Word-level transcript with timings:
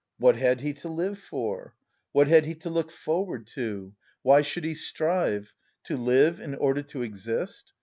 What 0.17 0.35
had 0.35 0.61
he 0.61 0.73
to 0.73 0.87
live 0.89 1.19
for? 1.19 1.75
What 2.11 2.27
had 2.27 2.47
he 2.47 2.55
to 2.55 2.71
look 2.71 2.89
forward 2.89 3.45
to? 3.53 3.93
Why 4.23 4.41
should 4.41 4.63
he 4.63 4.73
strive? 4.73 5.53
To 5.83 5.95
live 5.95 6.39
in 6.39 6.55
order 6.55 6.81
to 6.81 7.03
exist? 7.03 7.73